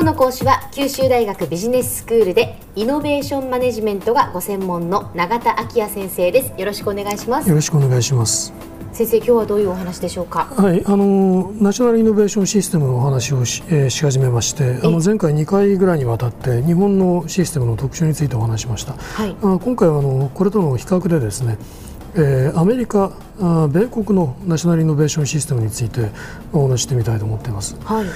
[0.00, 6.58] 日の講師は九州大学ビジネススクールでイノベーションマネジメントがご専門の永田昭也先生です。
[6.58, 7.48] よろしくお願いします。
[7.50, 8.54] よろしくお願いします。
[8.92, 10.46] 先生今日はどういうお話でしょうか？
[10.56, 21.58] はいあのナショナルイノベーションシステムのお話をし,、えー、し始めましてあの前回2回ぐらいにわたって日本のシステムの特徴についてお話しました、はい、あ今回はあのこれとの比較でですね
[22.16, 26.10] えー、アメリカあ、米国のナショナルイノベーションシステムについて
[26.52, 27.76] お話してみたいと思っています。
[27.84, 28.06] はい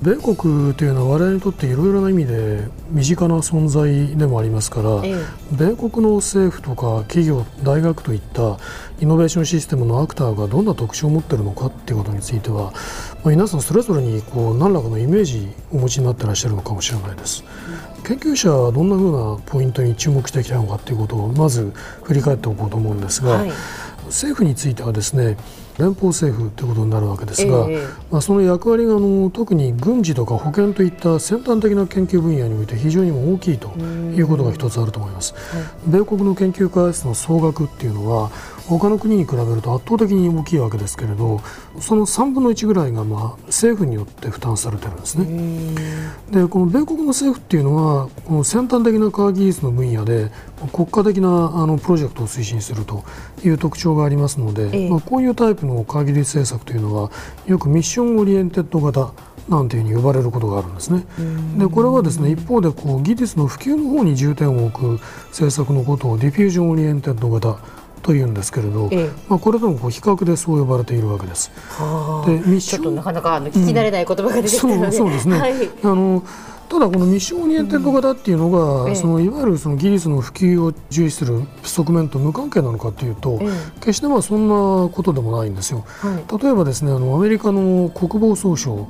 [0.00, 5.16] 米国というのは我々にとっていろいろな意味で身近な存在でもありますから、ええ、
[5.50, 8.58] 米国の政府とか企業、大学といった
[9.00, 12.72] イノベーションシステムのアクターがどんな特徴を持っているのかということについては、
[13.24, 17.44] まあ、皆さんそれぞれにこう何らかのイメージをお持ちになっていらっしゃるのかもしれないです。
[17.96, 21.72] うん、研究者はどんなふうなポイントに注目していきたいのかということをまず
[22.04, 23.50] 振り返っておこうと思うんですが、はい、
[24.06, 25.36] 政府についてはですね
[25.78, 35.34] 連邦政府ということになるわけですが、えー、まあ、その役割があの特に軍事とか保健といった先端的な研究分野において非常に大きいということが一つあると思います。
[35.86, 38.30] 米国の研究開発の総額っていうのは
[38.68, 41.40] 他の国に比べると圧倒的に大きいわけですけれど
[41.80, 45.26] その3分の1ぐらいがまあ政府によって負担されてるんですね。
[46.30, 50.30] でこの米国の政府っていうのはこの先端的な科学技術の分野で
[50.72, 53.04] 国家的なあのプロジェクトを推進すると
[53.42, 57.10] いう特徴がありますので、ええ、まあ、こういうタイプの科学技術政策というのは
[57.46, 59.12] よく mission oriented 型
[59.48, 61.04] なんていうふうに呼ばれることがあるんですね。
[61.56, 67.58] でこれはですね一方でこう技術の普及の方に重点を置く政策のことを diffusion oriented 型
[68.02, 71.50] というんですけれど、ええ、まあ、これともこう比較でそう呼ばれているわけです。
[72.26, 76.22] でミッションちょっとなかなかあの聞き慣れない言葉が出てきたので、うん、そうそうですね、はい、あの
[76.68, 83.40] ただこの mission oriented 型っていうのが、うん、そのいわゆるその技術の普及を重視する側面と無関係なのかというと、
[83.76, 85.86] 決してまあそんなことでもないんですよ。
[85.86, 88.88] はい、例えばですねあのアメリカの国防総省、こ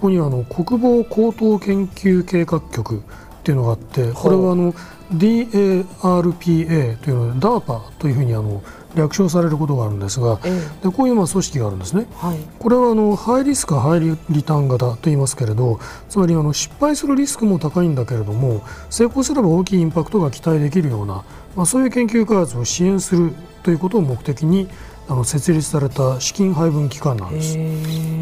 [0.00, 3.02] こにはあの国防高等研究計画局
[3.42, 4.72] っていうのがあってこれはあの
[5.12, 8.62] DARPA というのは DARPA というふうにあの
[8.94, 10.60] 略称されることがあるんですが、え。
[10.82, 21.24] でこういうまあ組織があるんですね、はい、これはあのハイリスク、ハイリターン型と言いますけれどつまりあの失敗するリスクも高いんだけれども成功すれば大きいインパクトが期待できるような、
[21.56, 24.68] まあ、そういう研究開発を支援するということを目的に
[25.08, 27.56] あの設立された資金配分機関なんです。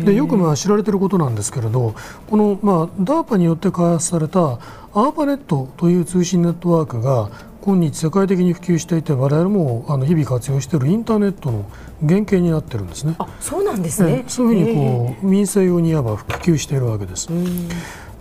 [0.04, 1.94] でよくまあ知られていることなんですけれど
[2.28, 7.30] このまあ DARPA によって開発されたアーパネットという通信ネットワークが
[7.62, 11.66] 今日世界的に普及していて我々もあの日々活用しているインターネットの
[12.00, 13.14] 原型になってるんですね。
[13.18, 14.24] あそうなんですね。
[14.26, 17.28] そういうふうにこう民生用にいわば普及しているわけです。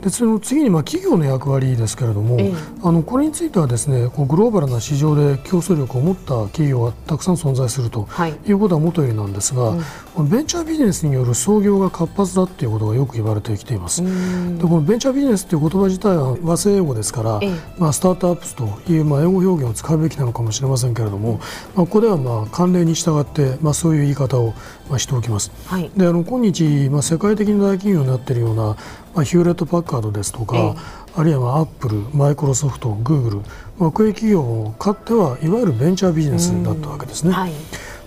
[0.02, 8.08] でその次にまあ企業の役割ですけれども、えあのこれについてはですねこうグローバルな市場で競争力を持った企業がたくさん存在すると
[8.48, 8.52] い。
[8.54, 9.84] うことはもとよりなんですが、はいうん、
[10.24, 14.04] ベンチャービジネスによる創業が活発だということがよく言われてきています。
[14.04, 21.40] でこのベンチャービジネスという言葉自体は和製英語ですから、え、まあ、スタートアップスというまあ英語表現を使うべきなのかもしれませんけれども、
[21.76, 24.54] まあ、ここではまあ慣例に従って、まあ、そういう言い方を
[24.90, 25.52] まあしておきます。
[25.66, 28.76] はい、であの今日、まあ、世界的な大企業になっているような
[29.16, 30.76] まあ、ヒューレット・パッカードですとか、え
[31.16, 33.38] あるいはアップル、マイクロソフト、グーグル、
[33.78, 37.34] まあ、こういう企業を買ってはいわゆるベンチャービジネスだったわけですね。
[37.34, 37.56] はい、で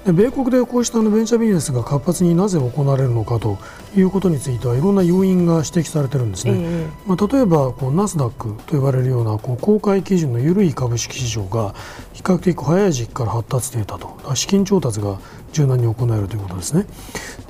[0.05, 3.59] 米国でこうしたベンチャービジネスが活発になぜ行われるのかと
[3.95, 6.55] いうことについてはいろんな要因が指摘されているんですね。
[6.57, 11.75] えまあ、例えばこうナスダックと呼ばれるようなこう公開基準の緩い株式市場が
[12.13, 15.19] 比較的早い時期から発達していたと資金調達が
[15.53, 16.87] 柔軟に行えるということですね。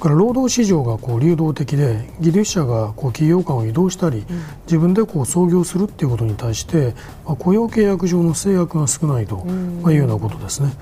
[0.01, 4.25] から労働市場がこう流動的で技術者がこう企業間を移動したり、
[4.67, 9.45] 自分でこう創業するということに対して、まあ、雇用契約上の制約が少ないと、
[9.83, 10.73] まあ、いうようなことですね。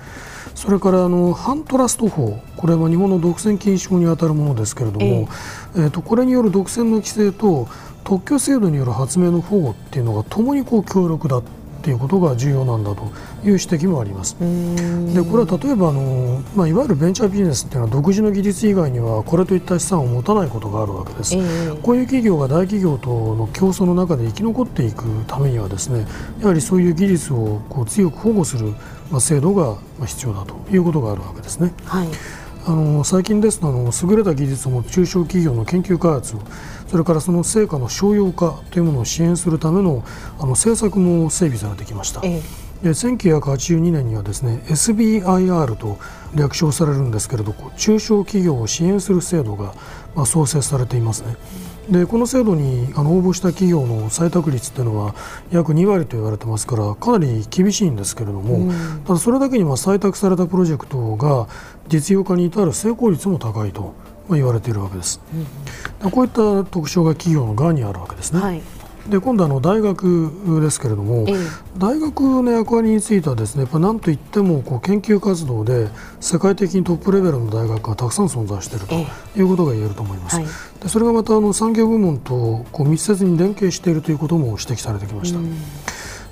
[0.54, 5.26] それからあの反トラスト法これは日本の独占禁止法に当たるものですけれども、え
[5.76, 7.68] えー、とこれによる独占の規制と
[8.04, 11.42] 特許制度による発明の保護っていうのがともにこう強力だっ
[11.80, 13.10] ていうことが重要なんだという
[13.44, 14.36] 指摘もあります。
[14.38, 21.36] でこれは例えばあの、まあ、いわゆるベンチャービジネスっていうのは独自の技術以外にはこれといった資産を持たないことがあるわけです。
[21.82, 26.06] こういう企業が大企業との競争の中で生き残っていくためにはですね
[26.40, 28.74] やはりそういう技術をこう強く保護する、
[29.10, 31.72] まあ、制度が必要だということがあるわけですね。
[31.84, 32.08] はい
[32.70, 36.36] あの最近ですとあの優れた技術を持つ中小企業の研究開発
[36.86, 40.04] それからその成果の商用化というものを支援するための
[40.38, 42.20] あの政策も整備されてきました。
[42.22, 42.40] え
[42.82, 45.98] え、で1982年にはですね SBIR と
[46.36, 49.74] 略称されるんですけれど中小企業を支援する制度が、
[50.14, 51.36] まあ、創設されていますね。
[51.90, 55.14] でこの制度にあの応募した企業の採択率というのは
[55.50, 61.48] 約2割と言われてますからかなり厳しいんですけれども、うん、ただそれだけにまあ採択されたプロジェクトが
[61.88, 63.94] 実用化に至る成功率も高いと
[64.30, 65.20] 言われているわけです。
[66.02, 68.40] うん、こういった特徴が企業の側にあるわけですね。
[68.40, 68.62] はい
[69.08, 70.30] で今度あの大学
[70.60, 71.34] ですけれども、え
[71.78, 75.88] 大学の役割についてはですねやっぱ何といってもこう研究活動で
[76.20, 78.94] 世界的にトップレベルの大学がたくさん存在していると
[79.38, 80.36] いうことが言えると思います。
[80.36, 80.46] はい、
[80.82, 85.40] でそれがまたあの産業部門とこう密接に連携しているということも指摘されてきました。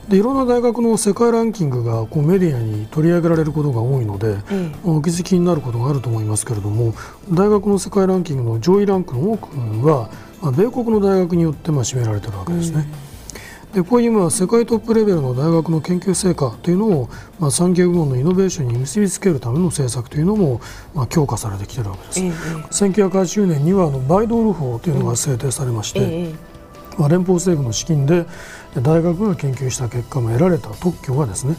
[0.09, 4.38] でいろんな大学の世界ランキングがこうメディアに取り上げられることが多いので、
[4.82, 6.94] お気づきになることがあると思いますけれども
[7.31, 12.87] 大学の世界ランキングの上位ランクの多くはまあ、米国の大学によってまあ占められているわけですね。
[13.73, 20.62] でこういう今世界トップレベルの大学の研究成果というのを、まあ、産業部門のイノベーションに結びつけるための政策というのも、
[20.94, 22.20] まあ、強化されてきているわけです。
[22.20, 26.35] え1980年にはあのバイドール法というのが制定されまして、え
[26.99, 28.27] まあ、連邦政府の資金で
[28.75, 31.56] 大学が研究した結果も得られた特許がですね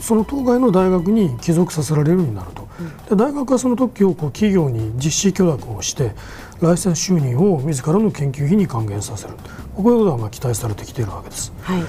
[0.00, 2.68] その当該の大学に帰属させられるようになると、
[3.08, 6.12] で大学はその特許をこう企業に実施許諾をして
[6.60, 9.34] ライセンス収入を自らの研究費に還元させる。
[9.74, 11.52] こういうことがまあ期待されてきているわけです。
[11.62, 11.82] はい。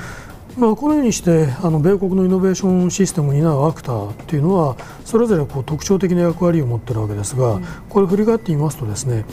[0.57, 7.59] まあ、このようにしてあの米国のイノベーションシステムを担うアクターというのはそれぞれこう特徴的な役割を持っているわけですが、
[7.89, 9.25] これ振り返ってみますとですね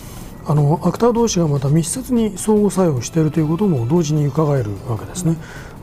[0.44, 5.37] あのアクター同士がまた密接に相互作用しているということも同時に伺えるわけですね。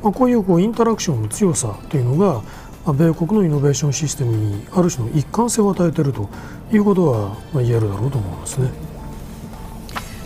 [0.03, 2.41] まあ、こういうこうインタラクションの強さというのが
[2.93, 6.29] 米国のイノベーションシステムにある種の一貫性を与えていると
[6.71, 8.88] いうことは言えるだろうと思いますね。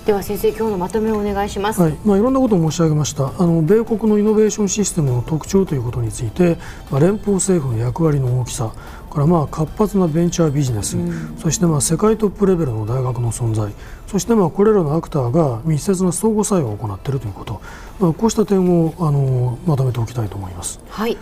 [0.05, 1.93] では先生今日のまとめをお願いします、はい。
[2.03, 3.27] まあ、いろんなことを申し上げました。
[3.37, 6.57] あの米国のイノベーションシステムの特徴ということについて、
[6.91, 8.73] まあ、連邦政府の役割の大きさ
[9.09, 13.71] からまあ活発なベンチャービジネス、うん、そしてまあ世界トップレベルの大学の存在
[14.07, 17.61] そしてまあこれらのアクターが密接な相互作用を行っているということ、
[17.99, 20.81] まあ、こうした点をあのまとめておきたいと思います。
[20.89, 21.17] はい。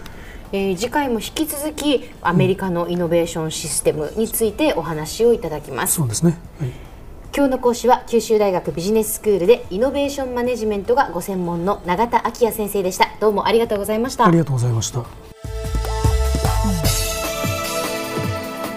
[0.53, 5.93] えー、次回も引き続きアメリカのイノベーションシステムについてお話をいただきます。
[5.93, 6.90] そうですね、はい
[7.33, 13.09] 今日の講師は九州大学ビジネススクールでイノベーションマネジメントがご専門の永田昭也先生でした。
[13.21, 14.25] どうもありがとうございました。
[14.25, 15.05] ありがとうございました。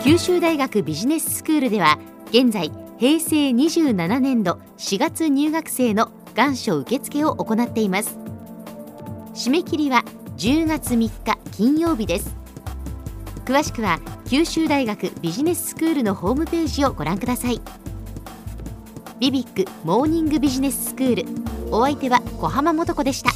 [0.04, 1.98] 九州大学ビジネススクールでは
[2.28, 8.18] 現在平成27年度4月入学生の願書受付を行っています。
[9.34, 10.04] 締め切りは
[10.36, 11.10] 10月3日
[11.50, 12.44] 金曜日です。
[13.44, 17.60] 詳しくは九州大学ビジネススクールのホームページをご覧ください
[19.24, 21.24] ビビックモーニングビジネススクール
[21.70, 23.30] お相手は小浜もとこでした。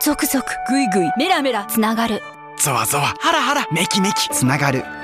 [0.00, 2.22] 続々ぐいぐいメラメラつながる。
[2.56, 4.28] ゾワゾワハラハラメキメキ。
[4.28, 4.84] つながる